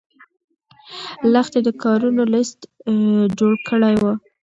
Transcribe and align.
لښتې 1.33 1.59
د 1.65 1.69
کارونو 1.83 2.23
لست 2.33 2.59
جوړ 3.37 3.53
کړی 3.67 3.95
و. 4.01 4.03